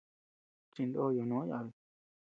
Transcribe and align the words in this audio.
Chindo 0.73 1.03
ñonó 1.15 1.39
yabi. 1.51 1.71